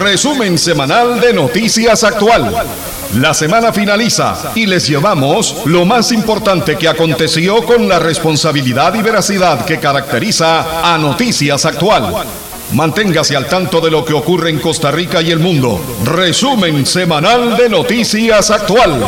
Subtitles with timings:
[0.00, 2.50] Resumen semanal de Noticias Actual.
[3.16, 9.02] La semana finaliza y les llevamos lo más importante que aconteció con la responsabilidad y
[9.02, 12.14] veracidad que caracteriza a Noticias Actual.
[12.72, 15.78] Manténgase al tanto de lo que ocurre en Costa Rica y el mundo.
[16.02, 19.02] Resumen semanal de Noticias Actual.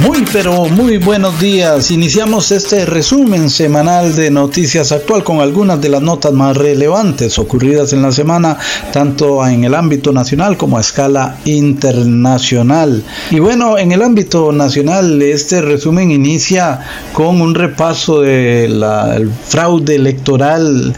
[0.00, 1.90] Muy pero muy buenos días.
[1.90, 7.92] Iniciamos este resumen semanal de Noticias Actual con algunas de las notas más relevantes ocurridas
[7.92, 8.56] en la semana,
[8.92, 13.02] tanto en el ámbito nacional como a escala internacional.
[13.32, 16.80] Y bueno, en el ámbito nacional este resumen inicia
[17.12, 18.84] con un repaso del
[19.48, 20.94] fraude electoral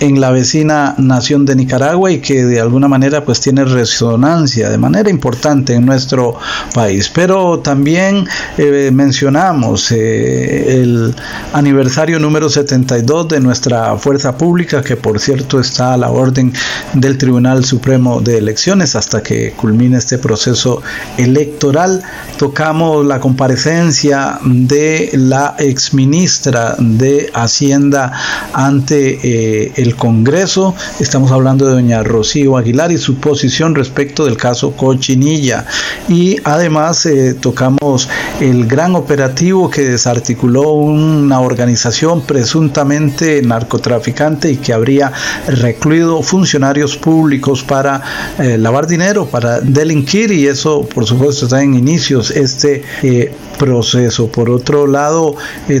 [0.00, 4.78] en la vecina nación de Nicaragua y que de alguna manera pues tiene resonancia de
[4.78, 6.36] manera importante en nuestro
[6.74, 7.10] país.
[7.14, 8.26] Pero también
[8.58, 11.14] eh, mencionamos eh, el
[11.52, 16.52] aniversario número 72 de nuestra fuerza pública que por cierto está a la orden
[16.94, 20.82] del Tribunal Supremo de Elecciones hasta que culmine este proceso
[21.16, 22.02] electoral.
[22.38, 28.12] Tocamos la comparecencia de la exministra de Hacienda
[28.52, 30.74] ante eh, el Congreso.
[30.98, 35.66] Estamos hablando de doña Rocío Aguilar y su posición respecto del caso Cochinilla.
[36.08, 38.08] Y además eh, tocamos
[38.40, 45.12] el gran operativo que desarticuló una organización presuntamente narcotraficante y que habría
[45.46, 48.00] recluido funcionarios públicos para
[48.38, 54.28] eh, lavar dinero, para delinquir y eso por supuesto está en inicios este eh, proceso.
[54.28, 55.36] Por otro lado,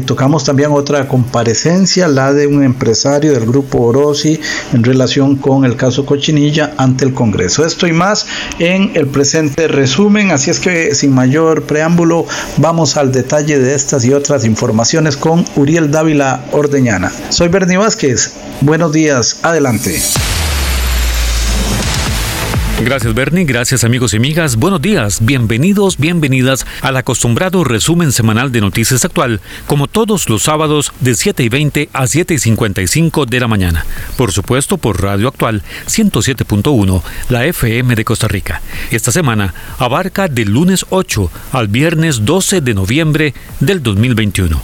[0.06, 3.93] tocamos también otra comparecencia, la de un empresario del grupo
[4.72, 7.64] En relación con el caso Cochinilla ante el Congreso.
[7.64, 8.26] Esto y más
[8.58, 14.04] en el presente resumen, así es que sin mayor preámbulo vamos al detalle de estas
[14.04, 17.12] y otras informaciones con Uriel Dávila Ordeñana.
[17.28, 20.02] Soy Bernie Vázquez, buenos días, adelante.
[22.84, 28.60] Gracias Bernie, gracias amigos y amigas, buenos días, bienvenidos, bienvenidas al acostumbrado resumen semanal de
[28.60, 33.40] Noticias Actual, como todos los sábados de 7 y 20 a 7 y 55 de
[33.40, 33.86] la mañana.
[34.18, 38.60] Por supuesto por Radio Actual 107.1, la FM de Costa Rica.
[38.90, 44.62] Esta semana abarca del lunes 8 al viernes 12 de noviembre del 2021.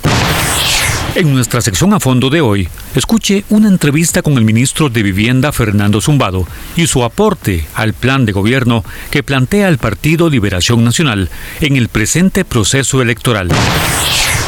[1.17, 5.51] En nuestra sección a fondo de hoy, escuche una entrevista con el ministro de Vivienda
[5.51, 11.29] Fernando Zumbado y su aporte al plan de gobierno que plantea el Partido Liberación Nacional
[11.61, 13.49] en el presente proceso electoral.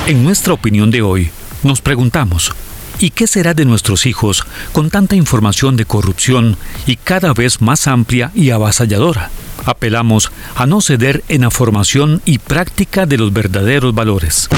[0.06, 1.30] En nuestra opinión de hoy,
[1.64, 2.52] nos preguntamos,
[3.00, 6.56] ¿y qué será de nuestros hijos con tanta información de corrupción
[6.86, 9.30] y cada vez más amplia y avasalladora?
[9.64, 14.48] Apelamos a no ceder en la formación y práctica de los verdaderos valores.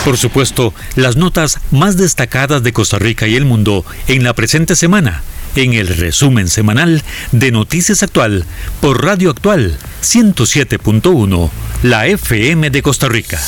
[0.05, 4.77] Por supuesto, las notas más destacadas de Costa Rica y el mundo en la presente
[4.77, 5.23] semana,
[5.57, 8.45] en el resumen semanal de Noticias Actual
[8.83, 11.51] por Radio Actual 107.1,
[11.85, 13.41] la FM de Costa Rica.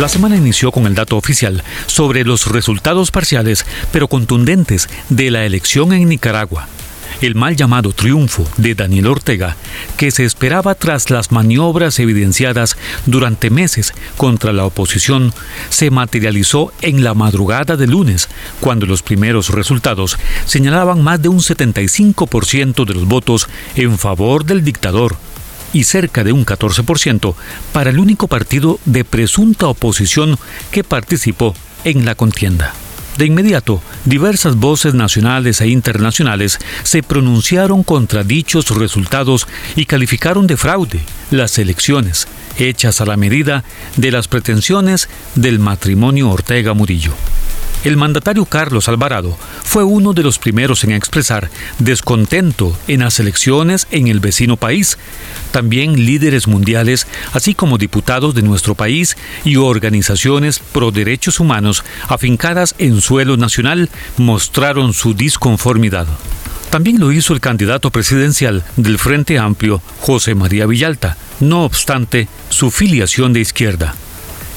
[0.00, 5.44] La semana inició con el dato oficial sobre los resultados parciales pero contundentes de la
[5.44, 6.68] elección en Nicaragua.
[7.20, 9.56] El mal llamado triunfo de Daniel Ortega,
[9.98, 15.34] que se esperaba tras las maniobras evidenciadas durante meses contra la oposición,
[15.68, 18.30] se materializó en la madrugada de lunes,
[18.60, 24.64] cuando los primeros resultados señalaban más de un 75% de los votos en favor del
[24.64, 25.18] dictador
[25.72, 27.34] y cerca de un 14%
[27.72, 30.38] para el único partido de presunta oposición
[30.70, 31.54] que participó
[31.84, 32.74] en la contienda.
[33.16, 40.56] De inmediato, diversas voces nacionales e internacionales se pronunciaron contra dichos resultados y calificaron de
[40.56, 41.00] fraude
[41.30, 43.64] las elecciones, hechas a la medida
[43.96, 47.12] de las pretensiones del matrimonio Ortega Murillo.
[47.82, 51.48] El mandatario Carlos Alvarado fue uno de los primeros en expresar
[51.78, 54.98] descontento en las elecciones en el vecino país.
[55.50, 62.74] También líderes mundiales, así como diputados de nuestro país y organizaciones pro derechos humanos afincadas
[62.76, 63.88] en suelo nacional,
[64.18, 66.06] mostraron su disconformidad.
[66.68, 72.70] También lo hizo el candidato presidencial del Frente Amplio, José María Villalta, no obstante su
[72.70, 73.94] filiación de izquierda.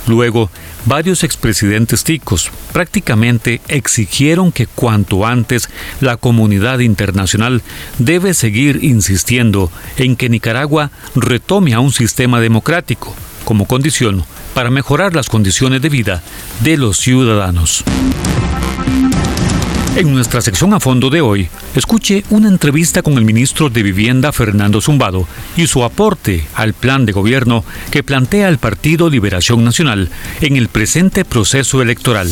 [0.08, 0.52] Luego,
[0.86, 5.70] varios expresidentes ticos prácticamente exigieron que cuanto antes
[6.02, 7.62] la comunidad internacional
[8.00, 13.16] debe seguir insistiendo en que Nicaragua retome a un sistema democrático
[13.46, 16.24] como condición para mejorar las condiciones de vida
[16.62, 17.84] de los ciudadanos.
[19.96, 24.32] En nuestra sección a fondo de hoy, escuche una entrevista con el ministro de Vivienda
[24.32, 30.10] Fernando Zumbado y su aporte al plan de gobierno que plantea el Partido Liberación Nacional
[30.42, 32.28] en el presente proceso electoral.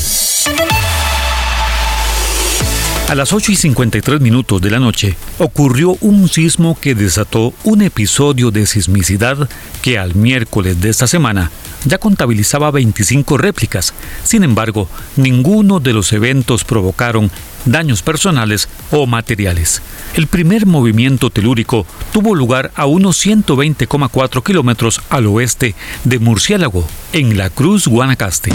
[3.09, 7.83] A las 8 y 53 minutos de la noche ocurrió un sismo que desató un
[7.83, 9.49] episodio de sismicidad
[9.83, 11.51] que al miércoles de esta semana
[11.85, 13.93] ya contabilizaba 25 réplicas.
[14.23, 14.87] Sin embargo,
[15.17, 17.29] ninguno de los eventos provocaron
[17.65, 19.81] daños personales o materiales.
[20.15, 27.37] El primer movimiento telúrico tuvo lugar a unos 120,4 kilómetros al oeste de Murciélago, en
[27.37, 28.51] la Cruz Guanacaste.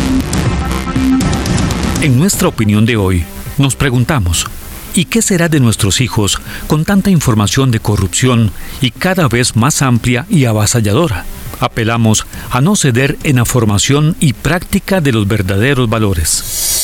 [2.03, 3.25] En nuestra opinión de hoy,
[3.59, 4.47] nos preguntamos,
[4.95, 9.83] ¿y qué será de nuestros hijos con tanta información de corrupción y cada vez más
[9.83, 11.25] amplia y avasalladora?
[11.59, 16.76] Apelamos a no ceder en la formación y práctica de los verdaderos valores.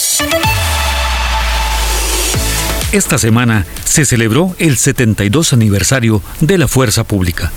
[2.92, 7.50] Esta semana se celebró el 72 aniversario de la Fuerza Pública.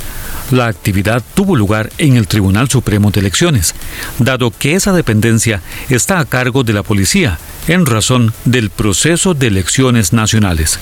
[0.50, 3.76] La actividad tuvo lugar en el Tribunal Supremo de Elecciones,
[4.18, 7.38] dado que esa dependencia está a cargo de la policía
[7.68, 10.80] en razón del proceso de elecciones nacionales.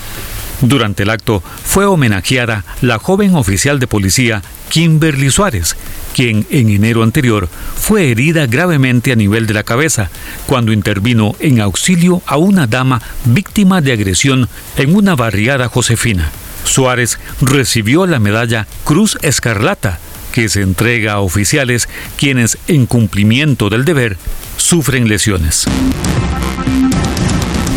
[0.60, 5.76] Durante el acto fue homenajeada la joven oficial de policía Kimberly Suárez,
[6.14, 10.10] quien en enero anterior fue herida gravemente a nivel de la cabeza
[10.46, 16.30] cuando intervino en auxilio a una dama víctima de agresión en una barriada josefina.
[16.64, 19.98] Suárez recibió la medalla Cruz Escarlata,
[20.32, 24.16] que se entrega a oficiales quienes, en cumplimiento del deber,
[24.56, 25.66] sufren lesiones.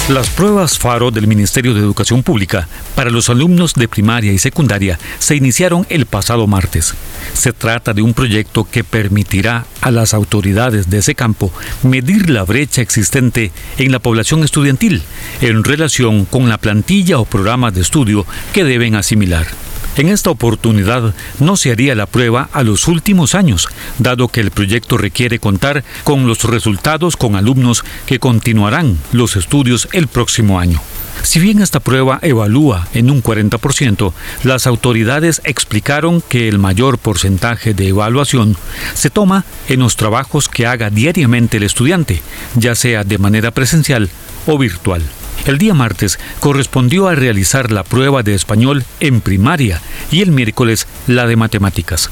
[0.08, 4.98] Las pruebas FARO del Ministerio de Educación Pública para los alumnos de primaria y secundaria
[5.18, 6.94] se iniciaron el pasado martes.
[7.34, 11.52] Se trata de un proyecto que permitirá a las autoridades de ese campo
[11.82, 15.02] medir la brecha existente en la población estudiantil
[15.42, 18.24] en relación con la plantilla o programa de estudio
[18.54, 19.46] que deben asimilar.
[19.98, 23.68] En esta oportunidad no se haría la prueba a los últimos años,
[23.98, 29.88] dado que el proyecto requiere contar con los resultados con alumnos que continuarán los estudios
[29.92, 30.80] el próximo año.
[31.24, 34.12] Si bien esta prueba evalúa en un 40%,
[34.44, 38.56] las autoridades explicaron que el mayor porcentaje de evaluación
[38.94, 42.22] se toma en los trabajos que haga diariamente el estudiante,
[42.54, 44.10] ya sea de manera presencial
[44.46, 45.02] o virtual.
[45.46, 49.80] El día martes correspondió a realizar la prueba de español en primaria
[50.10, 52.10] y el miércoles la de matemáticas.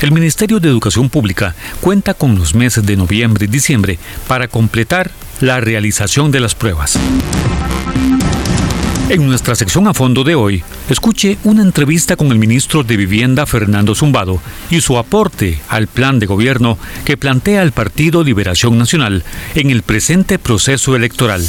[0.00, 3.98] El Ministerio de Educación Pública cuenta con los meses de noviembre y diciembre
[4.28, 5.10] para completar
[5.40, 6.98] la realización de las pruebas.
[9.10, 13.44] En nuestra sección a fondo de hoy, escuche una entrevista con el ministro de Vivienda
[13.44, 19.22] Fernando Zumbado y su aporte al plan de gobierno que plantea el Partido Liberación Nacional
[19.54, 21.44] en el presente proceso electoral.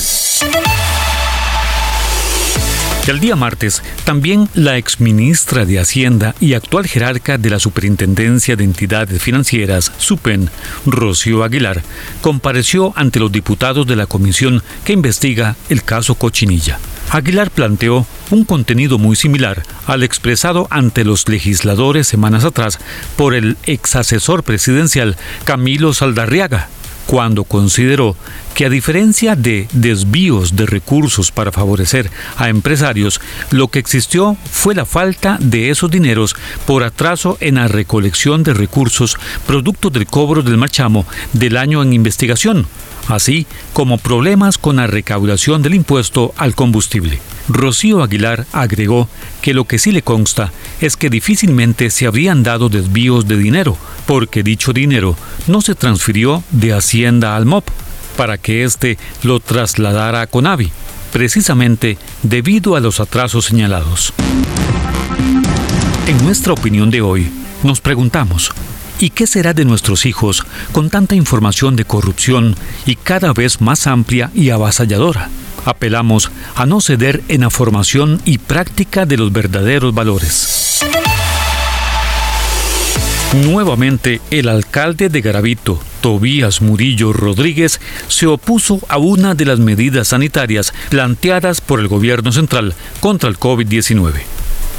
[3.07, 8.63] El día martes, también la exministra de Hacienda y actual jerarca de la Superintendencia de
[8.63, 10.49] Entidades Financieras, SUPEN,
[10.87, 11.83] Rocío Aguilar,
[12.21, 16.79] compareció ante los diputados de la comisión que investiga el caso Cochinilla.
[17.11, 22.79] Aguilar planteó un contenido muy similar al expresado ante los legisladores semanas atrás
[23.15, 26.69] por el ex asesor presidencial Camilo Saldarriaga,
[27.05, 28.15] cuando consideró
[28.53, 33.19] que a diferencia de desvíos de recursos para favorecer a empresarios,
[33.51, 36.35] lo que existió fue la falta de esos dineros
[36.65, 41.93] por atraso en la recolección de recursos producto del cobro del marchamo del año en
[41.93, 42.65] investigación,
[43.07, 47.19] así como problemas con la recaudación del impuesto al combustible.
[47.47, 49.07] Rocío Aguilar agregó
[49.41, 53.77] que lo que sí le consta es que difícilmente se habrían dado desvíos de dinero,
[54.05, 55.15] porque dicho dinero
[55.47, 57.67] no se transfirió de Hacienda al MOP
[58.17, 60.71] para que éste lo trasladara a Conavi,
[61.11, 64.13] precisamente debido a los atrasos señalados.
[66.07, 67.29] En nuestra opinión de hoy,
[67.63, 68.51] nos preguntamos,
[68.99, 73.87] ¿y qué será de nuestros hijos con tanta información de corrupción y cada vez más
[73.87, 75.29] amplia y avasalladora?
[75.65, 80.81] Apelamos a no ceder en la formación y práctica de los verdaderos valores.
[83.43, 90.09] Nuevamente, el alcalde de Garavito, Tobías Murillo Rodríguez, se opuso a una de las medidas
[90.09, 94.13] sanitarias planteadas por el gobierno central contra el COVID-19.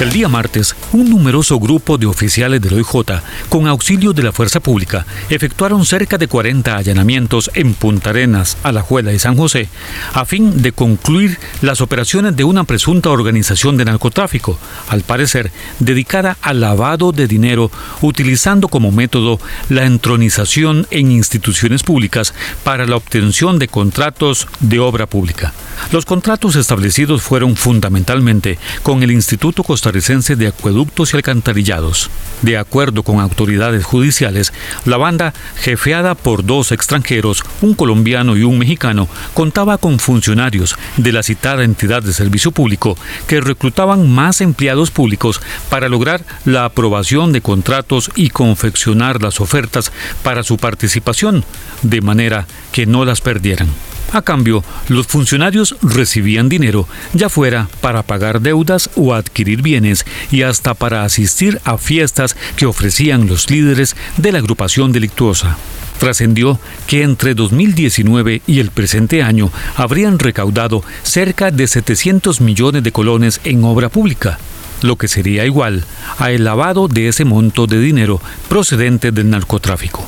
[0.00, 4.58] El día martes, un numeroso grupo de oficiales del OIJ, con auxilio de la Fuerza
[4.58, 9.68] Pública, efectuaron cerca de 40 allanamientos en Punta Arenas, Alajuela y San José,
[10.12, 14.58] a fin de concluir las operaciones de una presunta organización de narcotráfico,
[14.88, 17.70] al parecer dedicada al lavado de dinero,
[18.00, 22.34] utilizando como método la entronización en instituciones públicas
[22.64, 25.52] para la obtención de contratos de obra pública.
[25.92, 32.08] Los contratos establecidos fueron fundamentalmente con el Instituto Costarricense de Acueductos y Alcantarillados.
[32.42, 34.52] De acuerdo con autoridades judiciales,
[34.84, 41.10] la banda, jefeada por dos extranjeros, un colombiano y un mexicano, contaba con funcionarios de
[41.10, 42.96] la citada entidad de servicio público
[43.26, 49.90] que reclutaban más empleados públicos para lograr la aprobación de contratos y confeccionar las ofertas
[50.22, 51.44] para su participación,
[51.82, 53.66] de manera que no las perdieran.
[54.12, 60.42] A cambio, los funcionarios recibían dinero, ya fuera para pagar deudas o adquirir bienes y
[60.42, 65.56] hasta para asistir a fiestas que ofrecían los líderes de la agrupación delictuosa.
[65.98, 72.92] Trascendió que entre 2019 y el presente año habrían recaudado cerca de 700 millones de
[72.92, 74.38] colones en obra pública,
[74.82, 75.84] lo que sería igual
[76.18, 80.06] a el lavado de ese monto de dinero procedente del narcotráfico.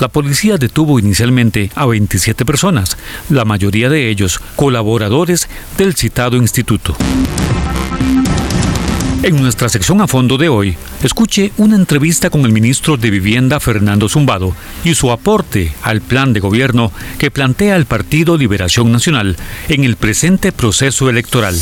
[0.00, 2.96] La policía detuvo inicialmente a 27 personas,
[3.28, 6.96] la mayoría de ellos colaboradores del citado instituto.
[9.22, 13.60] En nuestra sección a fondo de hoy, escuche una entrevista con el ministro de Vivienda
[13.60, 19.36] Fernando Zumbado y su aporte al plan de gobierno que plantea el Partido Liberación Nacional
[19.68, 21.54] en el presente proceso electoral.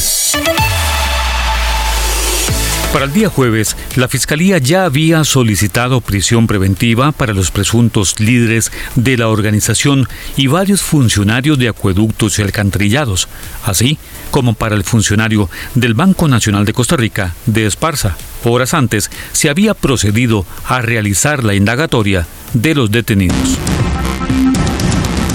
[2.92, 8.72] Para el día jueves, la Fiscalía ya había solicitado prisión preventiva para los presuntos líderes
[8.96, 13.28] de la organización y varios funcionarios de acueductos y alcantarillados,
[13.64, 13.98] así
[14.30, 18.16] como para el funcionario del Banco Nacional de Costa Rica, de Esparza.
[18.42, 23.58] Horas antes se había procedido a realizar la indagatoria de los detenidos.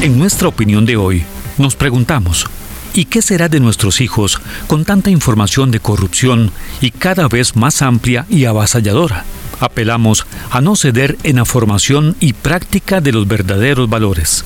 [0.01, 1.23] En nuestra opinión de hoy,
[1.59, 2.47] nos preguntamos,
[2.95, 7.81] ¿Y qué será de nuestros hijos con tanta información de corrupción y cada vez más
[7.81, 9.25] amplia y avasalladora?
[9.59, 14.43] Apelamos a no ceder en la formación y práctica de los verdaderos valores.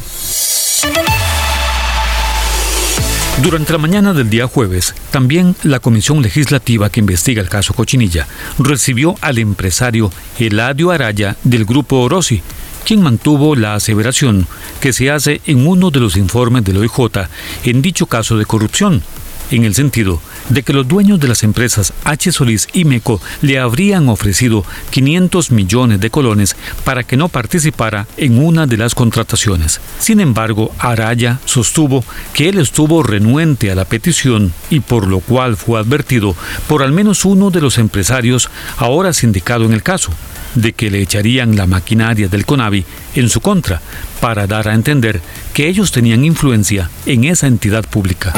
[3.43, 8.27] Durante la mañana del día jueves, también la comisión legislativa que investiga el caso Cochinilla
[8.57, 12.41] recibió al empresario Eladio Araya del grupo Orosi,
[12.87, 14.47] quien mantuvo la aseveración
[14.79, 17.27] que se hace en uno de los informes del OIJ
[17.65, 19.03] en dicho caso de corrupción,
[19.51, 22.31] en el sentido de que los dueños de las empresas H.
[22.31, 28.43] Solís y MECO le habrían ofrecido 500 millones de colones para que no participara en
[28.43, 29.81] una de las contrataciones.
[29.99, 35.57] Sin embargo, Araya sostuvo que él estuvo renuente a la petición y por lo cual
[35.57, 36.35] fue advertido
[36.67, 40.11] por al menos uno de los empresarios ahora sindicado en el caso,
[40.55, 42.85] de que le echarían la maquinaria del CONAVI
[43.15, 43.81] en su contra
[44.19, 45.21] para dar a entender
[45.53, 48.33] que ellos tenían influencia en esa entidad pública.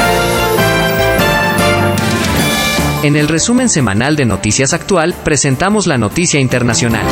[3.02, 7.06] En el resumen semanal de Noticias Actual presentamos la noticia internacional.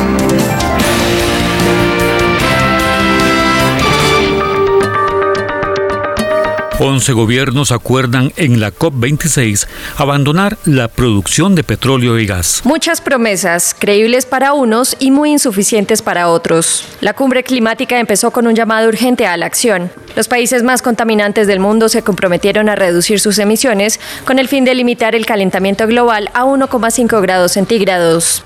[6.80, 9.66] 11 gobiernos acuerdan en la COP26
[9.96, 12.60] abandonar la producción de petróleo y gas.
[12.62, 16.84] Muchas promesas, creíbles para unos y muy insuficientes para otros.
[17.00, 19.90] La cumbre climática empezó con un llamado urgente a la acción.
[20.14, 24.64] Los países más contaminantes del mundo se comprometieron a reducir sus emisiones con el fin
[24.64, 28.44] de limitar el calentamiento global a 1,5 grados centígrados.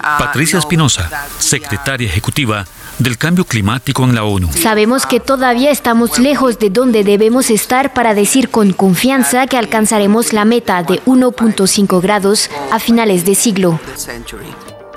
[0.00, 2.64] Patricia Espinosa, secretaria ejecutiva
[2.98, 4.52] del cambio climático en la ONU.
[4.52, 10.32] Sabemos que todavía estamos lejos de donde debemos estar para decir con confianza que alcanzaremos
[10.32, 13.80] la meta de 1.5 grados a finales de siglo.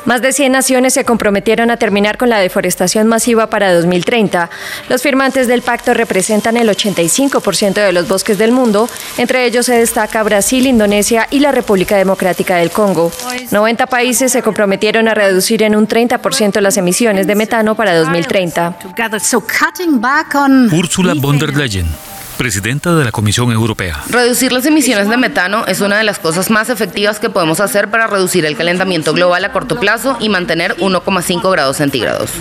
[0.06, 4.50] Más de 100 naciones se comprometieron a terminar con la deforestación masiva para 2030.
[4.88, 9.76] Los firmantes del pacto representan el 85% de los bosques del mundo, entre ellos se
[9.76, 13.12] destaca Brasil, Indonesia y la República Democrática del Congo.
[13.52, 18.78] 90 países se comprometieron a reducir en un 30% las emisiones de metano para 2030.
[20.72, 22.09] Úrsula von der Leyen
[22.40, 24.02] presidenta de la Comisión Europea.
[24.10, 27.90] Reducir las emisiones de metano es una de las cosas más efectivas que podemos hacer
[27.90, 32.32] para reducir el calentamiento global a corto plazo y mantener 1,5 grados centígrados.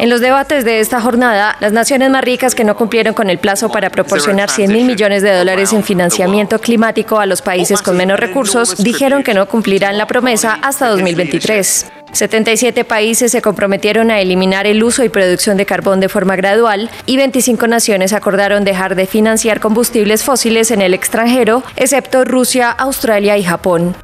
[0.00, 3.38] En los debates de esta jornada, las naciones más ricas que no cumplieron con el
[3.38, 7.96] plazo para proporcionar 100 mil millones de dólares en financiamiento climático a los países con
[7.96, 11.86] menos recursos dijeron que no cumplirán la promesa hasta 2023.
[12.14, 16.88] 77 países se comprometieron a eliminar el uso y producción de carbón de forma gradual
[17.06, 23.36] y 25 naciones acordaron dejar de financiar combustibles fósiles en el extranjero, excepto Rusia, Australia
[23.36, 23.96] y Japón.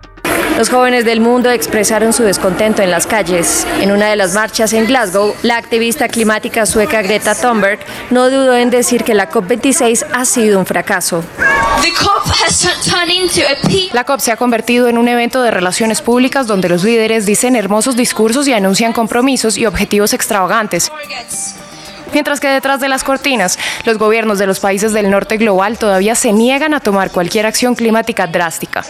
[0.58, 3.66] Los jóvenes del mundo expresaron su descontento en las calles.
[3.80, 7.78] En una de las marchas en Glasgow, la activista climática sueca Greta Thunberg
[8.10, 11.24] no dudó en decir que la COP26 ha sido un fracaso.
[13.92, 17.56] La COP se ha convertido en un evento de relaciones públicas donde los líderes dicen
[17.56, 20.90] hermosos discursos y anuncian compromisos y objetivos extravagantes.
[22.12, 26.14] Mientras que detrás de las cortinas, los gobiernos de los países del norte global todavía
[26.14, 28.84] se niegan a tomar cualquier acción climática drástica.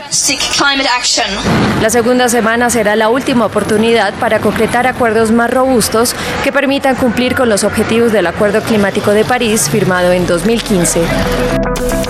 [1.82, 7.35] La segunda semana será la última oportunidad para concretar acuerdos más robustos que permitan cumplir
[7.35, 12.10] con los objetivos del Acuerdo Climático de París firmado en 2015.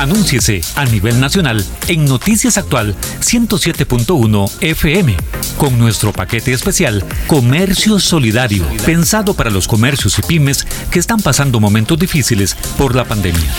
[0.00, 5.14] Anúnciese a nivel nacional en Noticias Actual 107.1 FM
[5.58, 11.60] con nuestro paquete especial Comercio Solidario, pensado para los comercios y pymes que están pasando
[11.60, 13.52] momentos difíciles por la pandemia.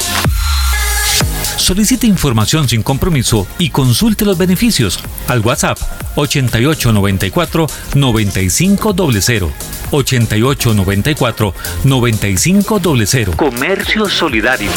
[1.57, 5.77] Solicite información sin compromiso y consulte los beneficios al WhatsApp
[6.15, 9.51] 8894 9500
[9.91, 14.71] 8894 9500 Comercio Solidario.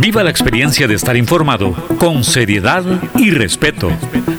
[0.00, 2.84] Viva la experiencia de estar informado con seriedad
[3.16, 3.90] y respeto.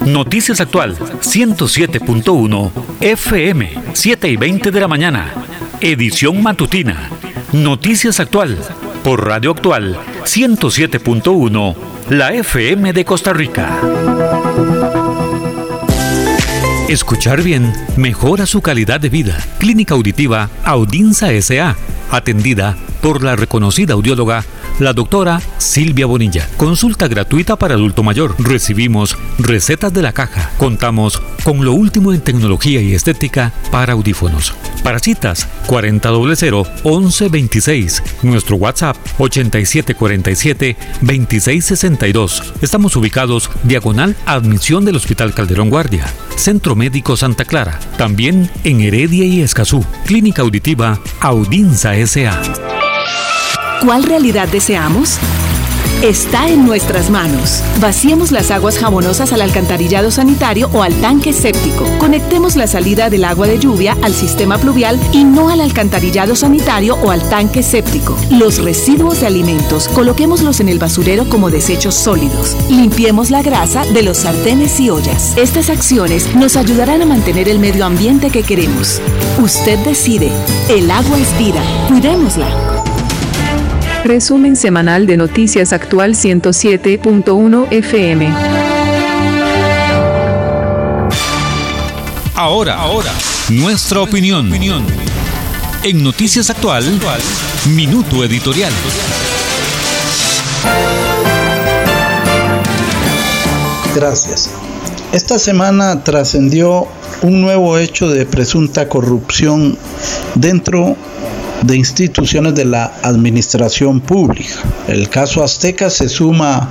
[0.05, 5.33] Noticias Actual 107.1 FM 7 y 20 de la mañana.
[5.81, 7.09] Edición matutina.
[7.51, 8.57] Noticias Actual
[9.03, 11.75] por Radio Actual 107.1
[12.09, 13.81] La FM de Costa Rica.
[16.87, 19.37] Escuchar bien mejora su calidad de vida.
[19.59, 21.75] Clínica Auditiva Audinza SA,
[22.11, 24.43] atendida por la reconocida audióloga
[24.79, 26.47] la doctora Silvia Bonilla.
[26.57, 28.35] Consulta gratuita para adulto mayor.
[28.39, 30.51] Recibimos recetas de la caja.
[30.57, 34.53] Contamos con lo último en tecnología y estética para audífonos.
[34.83, 38.03] Para citas 4000 1126.
[38.23, 42.53] Nuestro WhatsApp 8747 2662.
[42.61, 46.05] Estamos ubicados diagonal admisión del Hospital Calderón Guardia.
[46.35, 47.79] Centro Médico Santa Clara.
[47.97, 49.85] También en Heredia y Escazú.
[50.05, 52.88] Clínica Auditiva Audinza SA.
[53.81, 55.19] ¿Cuál realidad deseamos?
[56.01, 57.61] Está en nuestras manos.
[57.79, 61.85] Vaciemos las aguas jabonosas al alcantarillado sanitario o al tanque séptico.
[61.97, 66.97] Conectemos la salida del agua de lluvia al sistema pluvial y no al alcantarillado sanitario
[67.03, 68.17] o al tanque séptico.
[68.31, 72.55] Los residuos de alimentos coloquémoslos en el basurero como desechos sólidos.
[72.69, 75.33] Limpiemos la grasa de los sartenes y ollas.
[75.37, 79.01] Estas acciones nos ayudarán a mantener el medio ambiente que queremos.
[79.41, 80.31] Usted decide.
[80.69, 81.61] El agua es vida.
[81.87, 82.78] Cuidémosla.
[84.03, 88.33] Resumen semanal de Noticias Actual 107.1 FM.
[92.33, 93.11] Ahora, ahora,
[93.49, 94.49] nuestra opinión.
[95.83, 96.85] En Noticias Actual,
[97.75, 98.71] Minuto Editorial.
[103.93, 104.49] Gracias.
[105.11, 106.87] Esta semana trascendió
[107.21, 109.77] un nuevo hecho de presunta corrupción
[110.35, 110.95] dentro
[111.63, 114.55] de instituciones de la administración pública.
[114.87, 116.69] El caso Azteca se suma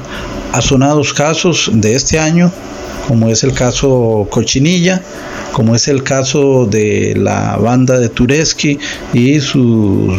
[0.53, 2.51] a sonados casos de este año,
[3.09, 5.01] como es el caso Cochinilla,
[5.53, 8.79] como es el caso de la banda de Tureski
[9.15, 10.15] y su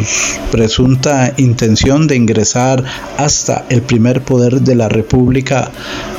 [0.52, 2.84] presunta intención de ingresar
[3.16, 5.70] hasta el primer poder de la República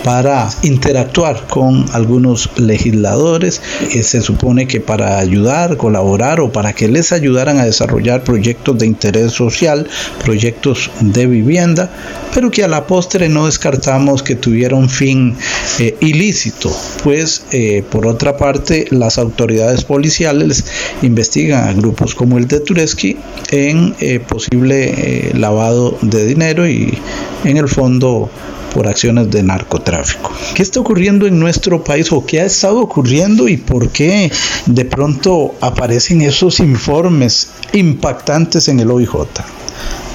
[0.05, 3.61] para interactuar con algunos legisladores.
[3.93, 8.79] Eh, se supone que para ayudar, colaborar o para que les ayudaran a desarrollar proyectos
[8.79, 9.89] de interés social,
[10.25, 11.91] proyectos de vivienda,
[12.33, 15.37] pero que a la postre no descartamos que tuviera un fin
[15.81, 16.60] eh, ilícito
[17.03, 20.65] Pues eh, por otra parte las autoridades policiales
[21.03, 23.17] investigan a grupos como el de Tureski
[23.51, 26.99] en eh, posible lavado de dinero y
[27.45, 28.31] en el fondo
[28.75, 30.33] por acciones de narcotráfico.
[30.55, 34.31] ¿Qué está ocurriendo en nuestro país o qué ha estado ocurriendo y por qué
[34.67, 39.11] de pronto aparecen esos informes impactantes en el OIJ?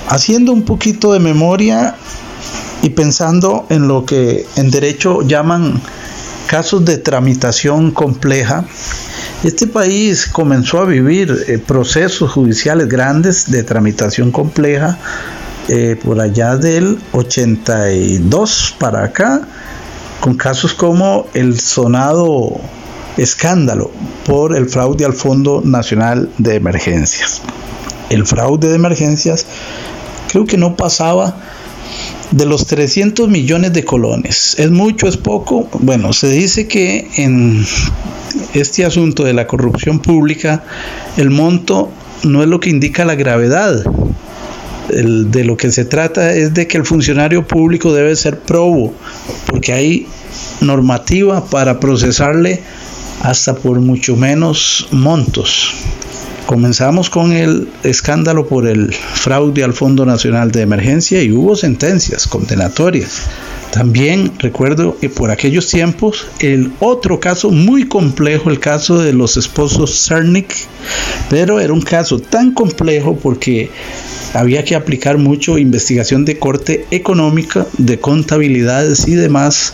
[0.08, 1.96] Haciendo un poquito de memoria
[2.84, 5.82] y pensando en lo que en derecho llaman
[6.48, 8.66] casos de tramitación compleja,
[9.44, 14.98] este país comenzó a vivir eh, procesos judiciales grandes de tramitación compleja
[15.68, 19.48] eh, por allá del 82 para acá,
[20.20, 22.60] con casos como el sonado
[23.18, 23.92] escándalo
[24.26, 27.42] por el fraude al Fondo Nacional de Emergencias.
[28.10, 29.46] El fraude de emergencias
[30.30, 31.36] creo que no pasaba
[32.32, 34.56] de los 300 millones de colones.
[34.58, 35.68] ¿Es mucho, es poco?
[35.80, 37.66] Bueno, se dice que en
[38.54, 40.64] este asunto de la corrupción pública
[41.18, 41.92] el monto
[42.24, 43.84] no es lo que indica la gravedad
[44.88, 48.94] de lo que se trata es de que el funcionario público debe ser probo,
[49.48, 50.08] porque hay
[50.62, 52.62] normativa para procesarle
[53.22, 55.74] hasta por mucho menos montos.
[56.46, 62.28] Comenzamos con el escándalo por el fraude al Fondo Nacional de Emergencia y hubo sentencias
[62.28, 63.24] condenatorias.
[63.72, 69.38] También recuerdo que por aquellos tiempos el otro caso muy complejo, el caso de los
[69.38, 70.54] esposos Cernick,
[71.32, 73.72] pero era un caso tan complejo porque
[74.36, 79.74] había que aplicar mucho investigación de corte económica, de contabilidades y demás,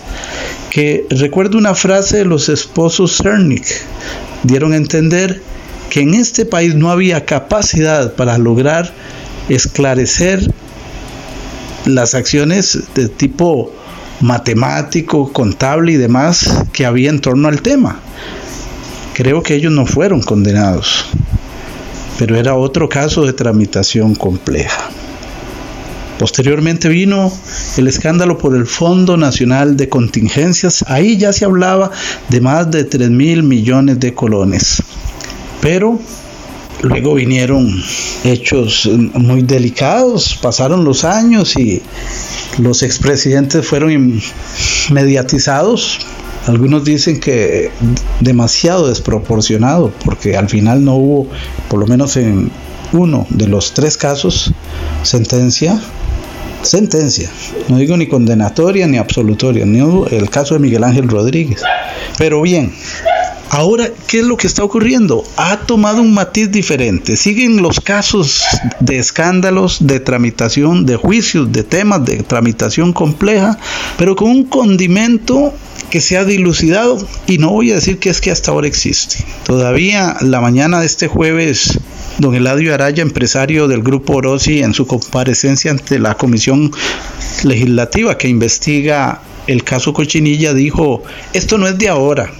[0.70, 3.66] que recuerdo una frase de los esposos Cernick,
[4.44, 5.51] dieron a entender
[5.92, 8.92] que en este país no había capacidad para lograr
[9.50, 10.52] esclarecer
[11.86, 13.72] las acciones de tipo
[14.22, 18.00] matemático, contable y demás que había en torno al tema.
[19.14, 21.06] Creo que ellos no fueron condenados
[22.22, 24.92] pero era otro caso de tramitación compleja.
[26.20, 27.34] Posteriormente vino
[27.78, 30.86] el escándalo por el Fondo Nacional de Contingencias.
[30.88, 31.90] Ahí ya se hablaba
[32.30, 34.84] de más de 3 mil millones de colones.
[35.62, 36.00] Pero
[36.82, 37.82] luego vinieron
[38.24, 41.82] hechos muy delicados, pasaron los años y
[42.58, 44.22] los expresidentes fueron
[44.90, 46.00] mediatizados
[46.48, 47.70] algunos dicen que
[48.20, 51.28] demasiado desproporcionado, porque al final no hubo,
[51.70, 52.50] por lo menos en
[52.94, 54.52] uno de los tres casos,
[55.04, 55.80] sentencia.
[56.64, 57.28] Sentencia,
[57.70, 59.80] no digo ni condenatoria ni absolutoria, ni
[60.12, 61.62] el caso de Miguel Ángel Rodríguez.
[62.20, 62.72] Pero bien,
[63.54, 65.26] Ahora, ¿qué es lo que está ocurriendo?
[65.36, 67.18] Ha tomado un matiz diferente.
[67.18, 68.46] Siguen los casos
[68.80, 73.60] de escándalos, de tramitación, de juicios, de temas de tramitación compleja,
[73.98, 75.54] pero con un condimento
[75.90, 79.18] que se ha dilucidado y no voy a decir que es que hasta ahora existe.
[79.46, 81.78] Todavía la mañana de este jueves,
[82.20, 86.72] don Eladio Araya, empresario del grupo Orosi, en su comparecencia ante la comisión
[87.44, 92.32] legislativa que investiga el caso Cochinilla dijo, esto no es de ahora,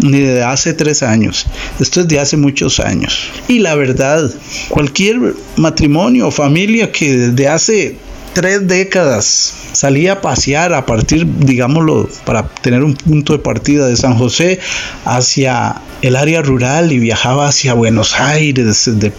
[0.00, 1.46] ni de hace tres años,
[1.80, 3.30] esto es de hace muchos años.
[3.48, 4.30] Y la verdad,
[4.68, 7.96] cualquier matrimonio o familia que desde hace
[8.34, 13.96] tres décadas salía a pasear a partir, digámoslo, para tener un punto de partida de
[13.96, 14.60] San José
[15.04, 19.12] hacia el área rural y viajaba hacia Buenos Aires, de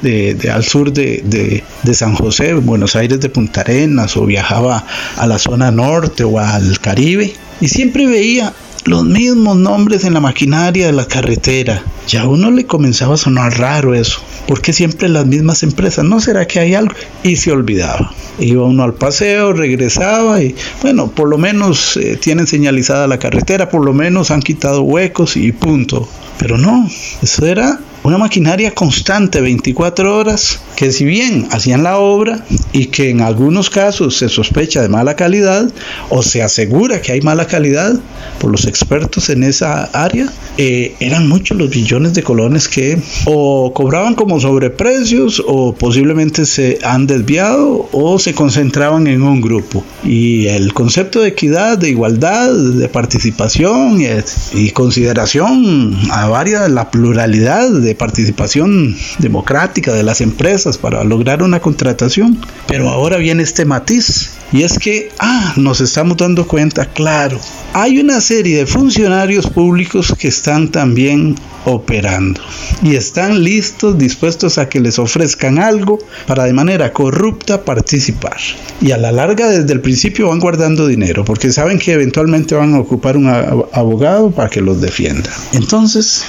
[0.00, 4.84] de, al sur de, de, San José, Buenos Aires de Punta Arenas, o viajaba
[5.16, 8.52] a la zona norte o al Caribe, y siempre veía
[8.86, 11.82] los mismos nombres en la maquinaria de la carretera.
[12.06, 14.20] Ya a uno le comenzaba a sonar raro eso.
[14.46, 16.04] porque siempre las mismas empresas?
[16.04, 16.94] ¿No será que hay algo?
[17.24, 18.12] Y se olvidaba.
[18.38, 23.70] Iba uno al paseo, regresaba y bueno, por lo menos eh, tienen señalizada la carretera,
[23.70, 26.08] por lo menos han quitado huecos y punto.
[26.38, 26.88] Pero no,
[27.22, 33.10] eso era una maquinaria constante 24 horas que si bien hacían la obra y que
[33.10, 35.68] en algunos casos se sospecha de mala calidad
[36.08, 37.98] o se asegura que hay mala calidad
[38.38, 43.72] por los expertos en esa área, eh, eran muchos los billones de colones que o
[43.74, 49.84] cobraban como sobreprecios o posiblemente se han desviado o se concentraban en un grupo.
[50.04, 54.06] Y el concepto de equidad, de igualdad, de participación y,
[54.52, 61.60] y consideración a varias, la pluralidad de participación democrática de las empresas para lograr una
[61.60, 62.38] contratación.
[62.66, 67.40] Pero ahora viene este matiz y es que, ah, nos estamos dando cuenta, claro,
[67.72, 72.40] hay una serie de funcionarios públicos que están también operando
[72.80, 78.36] y están listos, dispuestos a que les ofrezcan algo para de manera corrupta participar.
[78.80, 82.74] Y a la larga, desde el principio van guardando dinero porque saben que eventualmente van
[82.74, 85.30] a ocupar un abogado para que los defienda.
[85.52, 86.24] Entonces,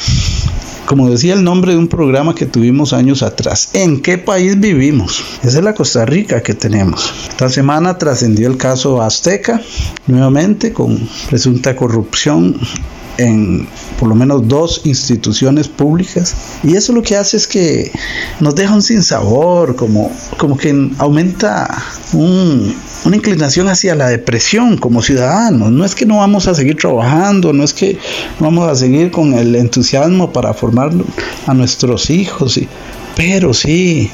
[0.88, 3.72] como decía el nombre de un programa que tuvimos años atrás.
[3.74, 5.22] ¿En qué país vivimos?
[5.44, 7.14] Esa es la Costa Rica que tenemos.
[7.28, 9.62] Esta semana trascendió el caso Azteca,
[10.08, 10.98] nuevamente con
[11.30, 12.58] presunta corrupción
[13.18, 13.68] en
[14.00, 17.92] por lo menos dos instituciones públicas y eso lo que hace es que
[18.40, 25.72] nos deja un sinsabor como, como que aumenta una inclinación hacia la depresión como ciudadanos
[25.72, 27.98] no es que no vamos a seguir trabajando no es que
[28.40, 30.92] vamos a seguir con el entusiasmo para formar
[31.46, 32.60] a nuestros hijos
[33.18, 34.12] pero sí,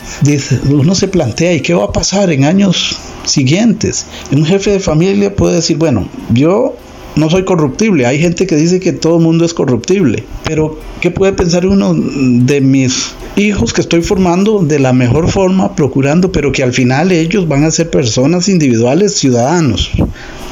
[0.69, 4.05] uno se plantea, ¿y qué va a pasar en años siguientes?
[4.31, 6.77] Un jefe de familia puede decir, bueno, yo
[7.15, 8.05] no soy corruptible.
[8.05, 10.23] Hay gente que dice que todo el mundo es corruptible.
[10.43, 15.75] Pero, ¿qué puede pensar uno de mis hijos que estoy formando de la mejor forma,
[15.75, 19.91] procurando, pero que al final ellos van a ser personas individuales, ciudadanos?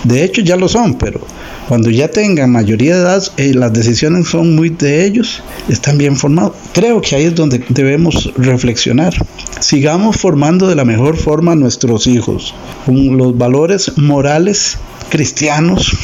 [0.04, 1.22] De hecho, ya lo son, pero
[1.68, 6.18] cuando ya tengan mayoría de edad, eh, las decisiones son muy de ellos, están bien
[6.18, 6.54] formados.
[6.74, 9.14] Creo que ahí es donde debemos reflexionar.
[9.60, 12.54] Sigamos formando de la mejor forma a nuestros hijos,
[12.86, 14.78] con los valores morales
[15.12, 15.96] cristianos,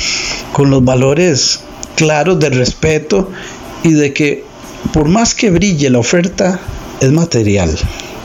[0.53, 1.61] con los valores
[1.95, 3.31] claros de respeto
[3.81, 4.43] y de que
[4.93, 6.59] por más que brille la oferta,
[6.99, 7.75] es material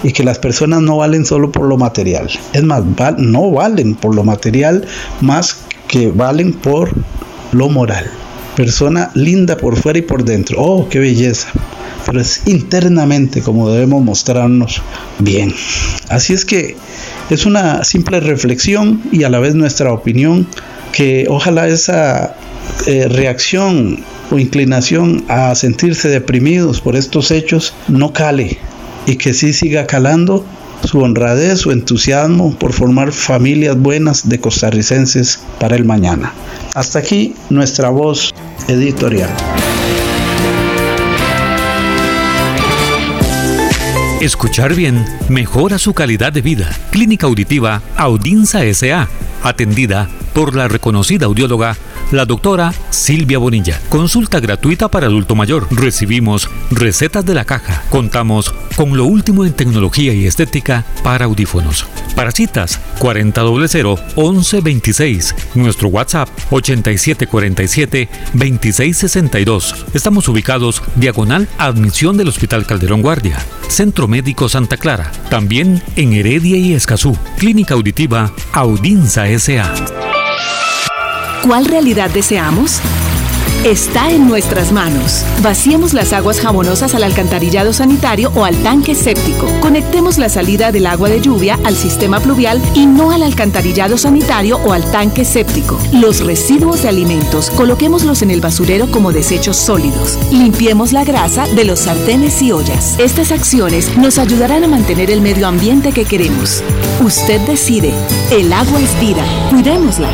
[0.02, 2.28] y que las personas no valen solo por lo material.
[2.52, 2.82] Es más,
[3.18, 4.86] no valen por lo material
[5.20, 5.56] más
[5.88, 6.92] que valen por
[7.52, 8.10] lo moral.
[8.56, 10.60] Persona linda por fuera y por dentro.
[10.60, 11.48] Oh, qué belleza.
[12.04, 14.82] Pero es internamente como debemos mostrarnos
[15.18, 15.54] bien.
[16.08, 16.76] Así es que
[17.30, 20.46] es una simple reflexión y a la vez nuestra opinión
[20.92, 22.36] que ojalá esa
[22.86, 28.58] eh, reacción o inclinación a sentirse deprimidos por estos hechos no cale
[29.06, 30.44] y que sí siga calando
[30.84, 36.32] su honradez, su entusiasmo por formar familias buenas de costarricenses para el mañana.
[36.74, 38.32] Hasta aquí nuestra voz
[38.68, 39.30] editorial.
[44.22, 46.70] Escuchar bien mejora su calidad de vida.
[46.92, 49.08] Clínica Auditiva Audinza SA,
[49.42, 51.76] atendida por la reconocida audióloga
[52.12, 53.80] la doctora Silvia Bonilla.
[53.88, 55.66] Consulta gratuita para adulto mayor.
[55.72, 57.82] Recibimos recetas de la caja.
[57.90, 61.84] Contamos con lo último en tecnología y estética para audífonos.
[62.14, 65.34] Para citas 4000 1126.
[65.54, 69.86] Nuestro WhatsApp 8747 2662.
[69.94, 73.38] Estamos ubicados diagonal admisión del Hospital Calderón Guardia.
[73.68, 75.10] Centro Médico Santa Clara.
[75.30, 77.16] También en Heredia y Escazú.
[77.38, 79.72] Clínica Auditiva Audinza SA.
[81.42, 82.80] ¿Cuál realidad deseamos?
[83.64, 85.24] Está en nuestras manos.
[85.40, 89.46] Vaciemos las aguas jabonosas al alcantarillado sanitario o al tanque séptico.
[89.60, 94.56] Conectemos la salida del agua de lluvia al sistema pluvial y no al alcantarillado sanitario
[94.64, 95.78] o al tanque séptico.
[95.92, 100.18] Los residuos de alimentos coloquémoslos en el basurero como desechos sólidos.
[100.32, 102.98] Limpiemos la grasa de los sartenes y ollas.
[102.98, 106.64] Estas acciones nos ayudarán a mantener el medio ambiente que queremos.
[107.00, 107.94] Usted decide.
[108.32, 109.24] El agua es vida.
[109.50, 110.10] Cuidémosla.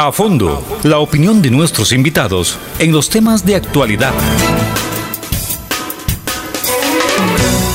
[0.00, 4.14] A fondo, la opinión de nuestros invitados en los temas de actualidad.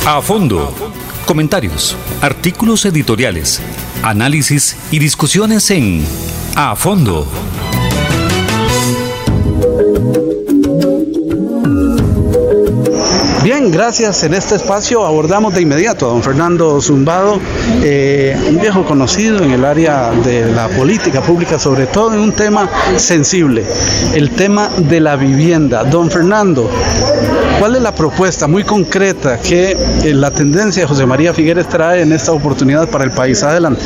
[0.06, 0.74] A fondo,
[1.26, 3.62] comentarios, artículos editoriales,
[4.04, 6.06] análisis y discusiones en
[6.56, 7.28] A fondo.
[13.74, 14.24] Gracias.
[14.24, 17.40] En este espacio abordamos de inmediato a don Fernando Zumbado,
[17.82, 22.32] eh, un viejo conocido en el área de la política pública, sobre todo en un
[22.32, 23.66] tema sensible,
[24.14, 25.84] el tema de la vivienda.
[25.84, 26.70] Don Fernando,
[27.60, 32.02] ¿cuál es la propuesta muy concreta que eh, la tendencia de José María Figueres trae
[32.02, 33.42] en esta oportunidad para el país?
[33.42, 33.82] Adelante.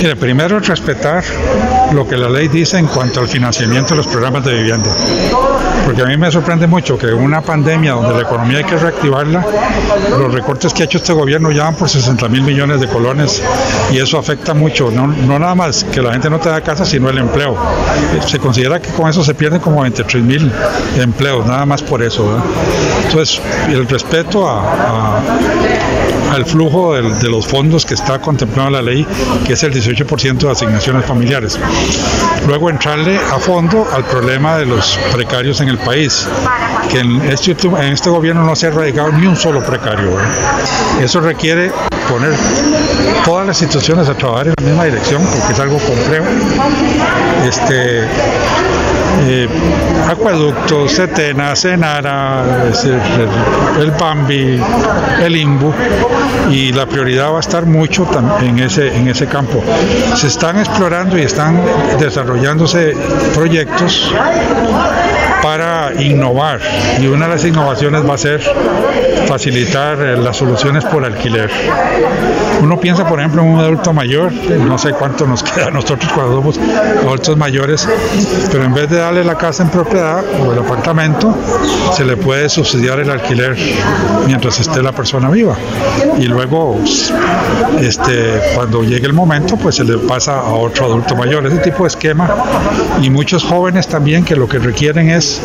[0.00, 1.22] Mire, primero respetar
[1.92, 4.90] lo que la ley dice en cuanto al financiamiento de los programas de vivienda.
[5.84, 9.25] Porque a mí me sorprende mucho que una pandemia donde la economía hay que reactivar
[9.32, 13.42] Los recortes que ha hecho este gobierno ya van por 60 mil millones de colones
[13.92, 17.08] y eso afecta mucho, no, no nada más que la gente no tenga casa, sino
[17.08, 17.56] el empleo.
[18.26, 20.52] Se considera que con eso se pierden como 23 mil
[20.98, 22.26] empleos, nada más por eso.
[23.04, 24.46] Entonces, el respeto
[26.32, 29.06] al flujo de, los fondos que está contemplado en la ley,
[29.46, 31.58] que es el 18% de asignaciones familiares.
[32.46, 36.26] Luego entrarle a fondo al problema de los precarios en el país,
[36.90, 40.10] que en este, en este gobierno no se ha erradicado ni un solo precario.
[41.00, 41.70] Eso requiere
[42.08, 42.32] poner
[43.24, 46.24] todas las instituciones a trabajar en la misma dirección, porque es algo complejo.
[47.46, 48.04] Este,
[49.28, 49.48] eh,
[50.08, 54.60] acueductos, Setena, Senara, el, el Bambi,
[55.22, 55.72] el Imbu,
[56.50, 58.06] y la prioridad va a estar mucho
[58.40, 59.62] en ese, en ese campo.
[60.14, 61.60] Se están explorando y están
[61.98, 62.96] desarrollándose
[63.34, 64.12] proyectos
[65.46, 66.58] para innovar
[67.00, 68.42] y una de las innovaciones va a ser
[69.28, 71.48] facilitar eh, las soluciones por alquiler.
[72.60, 76.10] Uno piensa, por ejemplo, en un adulto mayor, no sé cuánto nos queda a nosotros
[76.12, 77.88] cuando somos adultos mayores,
[78.50, 81.32] pero en vez de darle la casa en propiedad o el apartamento,
[81.92, 83.56] se le puede subsidiar el alquiler
[84.26, 85.56] mientras esté la persona viva.
[86.18, 86.80] Y luego,
[87.78, 91.46] este, cuando llegue el momento, pues se le pasa a otro adulto mayor.
[91.46, 92.34] Ese tipo de esquema.
[93.02, 95.35] Y muchos jóvenes también que lo que requieren es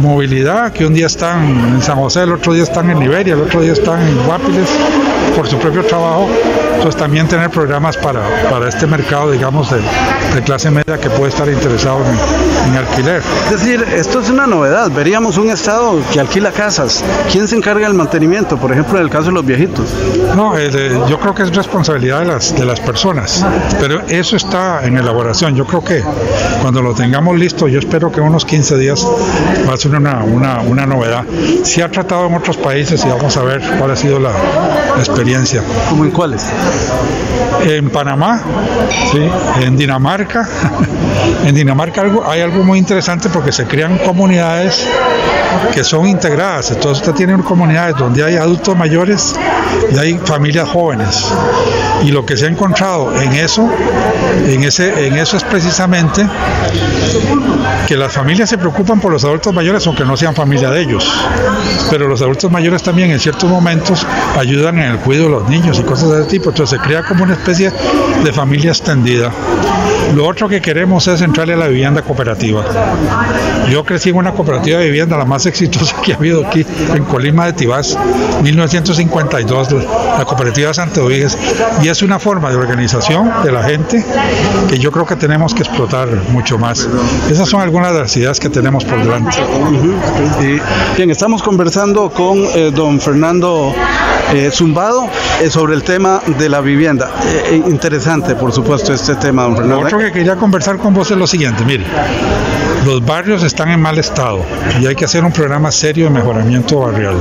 [0.00, 3.42] movilidad, que un día están en San José, el otro día están en Liberia, el
[3.42, 4.68] otro día están en Guapiles
[5.36, 6.28] por su propio trabajo.
[6.74, 9.78] Entonces también tener programas para, para este mercado, digamos, de,
[10.34, 13.22] de clase media que puede estar interesado en, en, alquiler.
[13.46, 14.90] Es decir, esto es una novedad.
[14.90, 17.04] Veríamos un Estado que alquila casas.
[17.30, 19.86] ¿Quién se encarga del mantenimiento, por ejemplo, en el caso de los viejitos?
[20.34, 20.70] No, eh,
[21.08, 23.44] yo creo que es responsabilidad de las, de las personas,
[23.80, 25.54] pero eso está en elaboración.
[25.54, 26.02] Yo creo que
[26.62, 29.06] cuando lo tengamos listo, yo espero que unos 15 días
[29.68, 31.24] va a ser una, una, una novedad.
[31.62, 35.02] Se ha tratado en otros países y vamos a ver cuál ha sido la, la
[35.26, 35.62] experiencia.
[35.90, 36.46] ¿Cómo en cuáles?
[37.64, 38.40] En Panamá,
[39.10, 39.28] ¿sí?
[39.60, 40.48] en Dinamarca.
[41.44, 44.86] en Dinamarca algo, hay algo muy interesante porque se crean comunidades
[45.72, 46.70] que son integradas.
[46.70, 49.34] Entonces usted tiene comunidades donde hay adultos mayores
[49.92, 51.26] y hay familias jóvenes.
[52.04, 53.68] Y lo que se ha encontrado en eso,
[54.46, 56.24] en, ese, en eso es precisamente
[57.88, 61.12] que las familias se preocupan por los adultos mayores aunque no sean familia de ellos.
[61.90, 64.06] Pero los adultos mayores también en ciertos momentos
[64.38, 66.50] ayudan en el cuidado los niños y cosas de ese tipo.
[66.50, 67.72] Entonces se crea como una especie
[68.24, 69.32] de familia extendida.
[70.14, 72.64] Lo otro que queremos es entrarle a la vivienda cooperativa.
[73.70, 77.04] Yo crecí en una cooperativa de vivienda, la más exitosa que ha habido aquí en
[77.04, 77.98] Colima de Tibás,
[78.42, 79.72] 1952,
[80.18, 81.36] la cooperativa Santa Oviges,
[81.82, 84.04] y es una forma de organización de la gente
[84.68, 86.88] que yo creo que tenemos que explotar mucho más.
[87.30, 89.36] Esas son algunas de las ideas que tenemos por delante.
[90.96, 93.74] Bien, estamos conversando con eh, don Fernando
[94.32, 95.05] eh, Zumbado
[95.40, 97.10] eh, sobre el tema de la vivienda.
[97.24, 99.80] Eh, interesante, por supuesto, este tema, don Fernando.
[99.80, 101.84] Lo otro que quería conversar con vos es lo siguiente, mire,
[102.84, 104.44] los barrios están en mal estado
[104.80, 107.16] y hay que hacer un programa serio de mejoramiento barrial.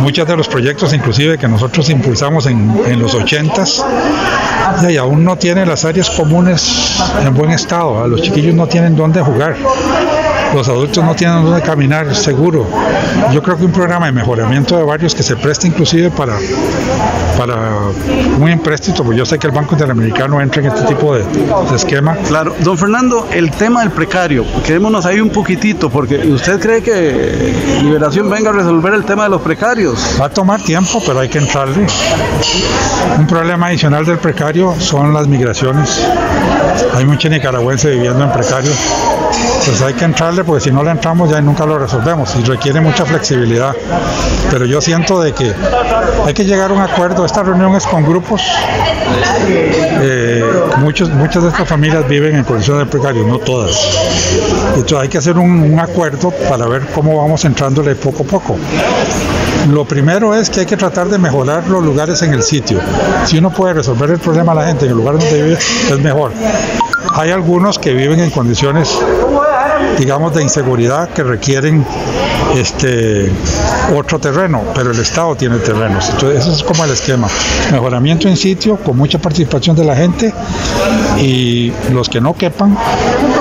[0.00, 3.84] Muchos de los proyectos, inclusive que nosotros impulsamos en, en los 80s,
[4.90, 8.06] y aún no tienen las áreas comunes en buen estado.
[8.08, 9.56] Los chiquillos no tienen dónde jugar
[10.54, 12.66] los adultos no tienen dónde caminar seguro.
[13.32, 16.36] Yo creo que un programa de mejoramiento de barrios que se preste inclusive para,
[17.38, 17.54] para
[18.38, 21.76] un empréstito, pues yo sé que el Banco Interamericano entra en este tipo de, de
[21.76, 22.16] esquema.
[22.28, 27.54] Claro, don Fernando, el tema del precario, quedémonos ahí un poquitito, porque usted cree que
[27.82, 29.98] Liberación venga a resolver el tema de los precarios.
[30.20, 31.86] Va a tomar tiempo, pero hay que entrarle.
[33.18, 36.06] Un problema adicional del precario son las migraciones.
[36.94, 38.76] Hay muchos nicaragüenses viviendo en precarios.
[39.64, 42.80] Pues hay que entrarle porque si no le entramos ya nunca lo resolvemos y requiere
[42.80, 43.74] mucha flexibilidad.
[44.50, 45.52] Pero yo siento de que
[46.26, 47.24] hay que llegar a un acuerdo.
[47.24, 48.42] Esta reunión es con grupos.
[50.00, 50.44] Eh,
[50.78, 53.78] muchos, muchas de estas familias viven en condiciones de precario, no todas.
[54.74, 58.56] Entonces hay que hacer un acuerdo para ver cómo vamos entrándole poco a poco.
[59.70, 62.80] Lo primero es que hay que tratar de mejorar los lugares en el sitio.
[63.26, 65.98] Si uno puede resolver el problema a la gente en el lugar donde vive, es
[66.00, 66.32] mejor.
[67.14, 68.98] Hay algunos que viven en condiciones,
[69.98, 71.84] digamos, de inseguridad que requieren
[72.56, 73.30] este
[73.94, 76.08] otro terreno, pero el Estado tiene terrenos.
[76.10, 77.28] Entonces, ese es como el esquema.
[77.70, 80.32] Mejoramiento en sitio con mucha participación de la gente
[81.20, 82.76] y los que no quepan,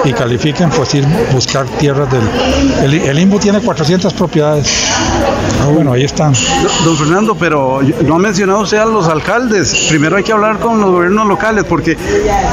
[0.03, 2.21] y califiquen, pues ir buscar tierras del...
[2.83, 4.67] El, el IMBU tiene 400 propiedades.
[5.61, 6.33] Ah, bueno, ahí están.
[6.83, 9.87] Don Fernando, pero no ha mencionado usted a los alcaldes.
[9.89, 11.97] Primero hay que hablar con los gobiernos locales porque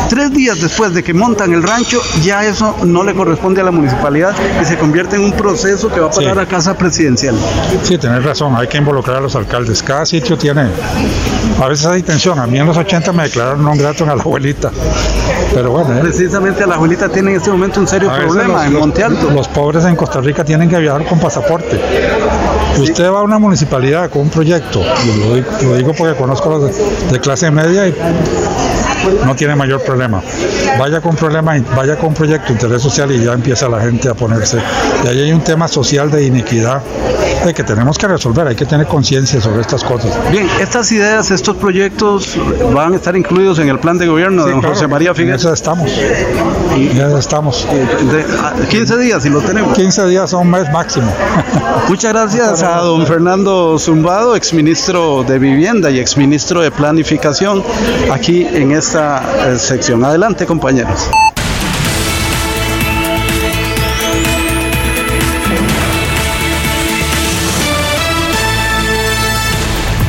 [0.09, 3.71] tres días después de que montan el rancho, ya eso no le corresponde a la
[3.71, 7.35] municipalidad y se convierte en un proceso que va a pasar a casa presidencial.
[7.83, 9.83] Sí, tenés razón, hay que involucrar a los alcaldes.
[9.83, 10.69] Cada sitio tiene,
[11.61, 12.39] a veces hay tensión.
[12.39, 14.71] A mí en los 80 me declararon no grato a la abuelita.
[15.55, 15.97] Pero bueno.
[15.97, 16.01] ¿eh?
[16.01, 19.31] Precisamente a la abuelita tiene en este momento un serio problema en Monte Alto.
[19.31, 21.81] Los, pobres en Costa Rica tienen que viajar con pasaporte.
[22.77, 27.21] Usted va a una municipalidad con un proyecto, y lo, digo porque conozco los de,
[27.21, 27.95] clase media y
[29.25, 30.23] no tiene mayor problema.
[30.79, 34.09] Vaya con problema, vaya con un proyecto de interés social y ya empieza la gente
[34.09, 34.59] a ponerse.
[35.05, 36.83] Y ahí hay un tema social de iniquidad
[37.45, 40.13] de que tenemos que resolver, hay que tener conciencia sobre estas cosas.
[40.31, 42.37] Bien, estas ideas, estos proyectos
[42.75, 45.39] van a estar incluidos en el plan de gobierno de don José María Figueroa.
[45.39, 45.91] Ya estamos.
[46.95, 47.67] Ya estamos.
[47.71, 49.77] De, 15 días y lo tenemos.
[49.77, 51.11] 15 días a un mes máximo.
[51.89, 57.63] Muchas gracias a don Fernando Zumbado, exministro de Vivienda y exministro de Planificación,
[58.11, 60.05] aquí en esta eh, sección.
[60.05, 61.09] Adelante, compañeros.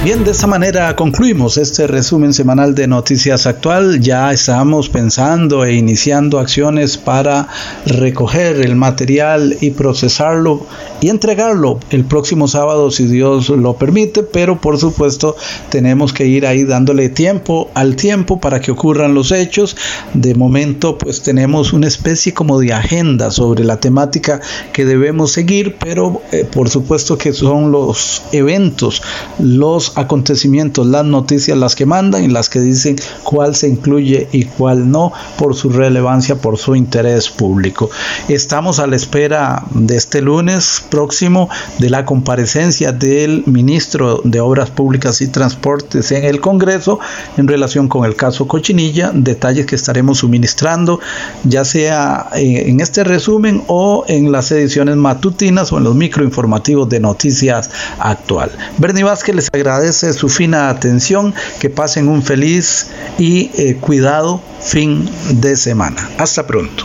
[0.02, 4.00] Bien, de esta manera concluimos este resumen semanal de Noticias Actual.
[4.00, 7.50] Ya estamos pensando e iniciando acciones para
[7.86, 10.66] recoger el material y procesarlo
[11.02, 15.36] y entregarlo el próximo sábado si Dios lo permite, pero por supuesto
[15.70, 19.76] tenemos que ir ahí dándole tiempo al tiempo para que ocurran los hechos.
[20.14, 24.40] De momento pues tenemos una especie como de agenda sobre la temática
[24.72, 29.02] que debemos seguir, pero eh, por supuesto que son los eventos,
[29.40, 34.46] los acontecimientos, las noticias, las que mandan y las que dicen cuál se incluye y
[34.46, 37.90] cuál no por su relevancia, por su interés público.
[38.28, 44.70] Estamos a la espera de este lunes próximo de la comparecencia del ministro de Obras
[44.70, 47.00] Públicas y Transportes en el Congreso
[47.38, 51.00] en relación con el caso Cochinilla, detalles que estaremos suministrando
[51.44, 56.90] ya sea eh, en este resumen o en las ediciones matutinas o en los microinformativos
[56.90, 57.70] de noticias
[58.00, 58.52] actual.
[58.78, 64.42] Bernie Vázquez les agradece agradece su fina atención, que pasen un feliz y eh, cuidado
[64.60, 66.10] fin de semana.
[66.18, 66.84] Hasta pronto.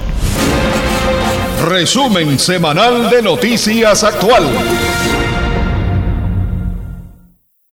[1.69, 4.45] Resumen semanal de Noticias Actual.